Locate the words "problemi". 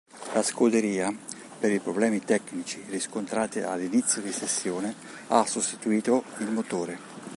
1.79-2.21